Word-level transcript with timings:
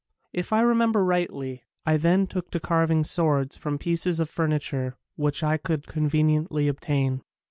If 0.33 0.51
I 0.51 0.61
remember 0.61 1.03
rightly, 1.05 1.63
I 1.85 1.97
then 1.97 2.25
took 2.25 2.49
to 2.49 2.59
carving 2.59 3.03
swords 3.03 3.55
from 3.55 3.77
pieces 3.77 4.19
of 4.19 4.31
furniture 4.31 4.95
which 5.15 5.43
I 5.43 5.57
could 5.57 5.85
conveniently 5.85 6.67
obtain. 6.67 7.21